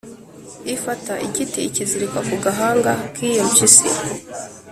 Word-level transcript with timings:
Ifata 0.75 1.13
igiti 1.27 1.59
ikizirika 1.69 2.19
ku 2.27 2.35
gahanga 2.43 2.91
k’iyo 3.13 3.43
mpyisi. 3.49 3.85